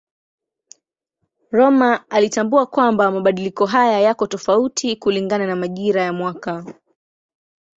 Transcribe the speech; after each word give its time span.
Rømer 1.51 2.03
alitambua 2.09 2.65
kwamba 2.65 3.11
mabadiliko 3.11 3.65
haya 3.65 3.99
yako 3.99 4.27
tofauti 4.27 4.95
kulingana 4.95 5.47
na 5.47 5.55
majira 5.55 6.01
ya 6.01 6.13
mwaka. 6.13 6.65